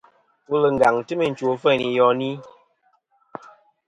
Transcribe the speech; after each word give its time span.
Wul 0.47 0.63
ngaŋ 0.75 0.95
ti 1.07 1.13
meyn 1.19 1.35
chwò 1.37 1.49
afeyn 1.55 1.81
i 1.87 1.89
yoni. 1.97 2.31